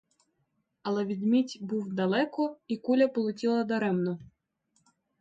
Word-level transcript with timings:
Але 0.83 1.03
ведмідь 1.05 1.57
був 1.61 1.93
далеко, 1.93 2.57
і 2.67 2.77
куля 2.77 3.07
полетіла 3.07 3.63
даремно. 3.63 4.19